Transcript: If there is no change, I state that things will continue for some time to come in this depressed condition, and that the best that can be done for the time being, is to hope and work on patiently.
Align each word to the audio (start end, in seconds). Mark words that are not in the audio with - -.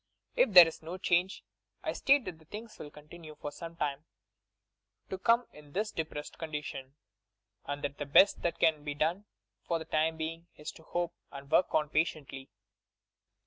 If 0.35 0.53
there 0.53 0.67
is 0.67 0.81
no 0.81 0.97
change, 0.97 1.43
I 1.83 1.93
state 1.93 2.25
that 2.25 2.47
things 2.49 2.79
will 2.79 2.89
continue 2.89 3.35
for 3.35 3.51
some 3.51 3.75
time 3.75 4.05
to 5.11 5.19
come 5.19 5.45
in 5.53 5.73
this 5.73 5.91
depressed 5.91 6.39
condition, 6.39 6.95
and 7.67 7.83
that 7.83 7.99
the 7.99 8.07
best 8.07 8.41
that 8.41 8.57
can 8.57 8.83
be 8.83 8.95
done 8.95 9.25
for 9.61 9.77
the 9.77 9.85
time 9.85 10.17
being, 10.17 10.47
is 10.55 10.71
to 10.71 10.81
hope 10.81 11.13
and 11.31 11.51
work 11.51 11.75
on 11.75 11.87
patiently. 11.89 12.49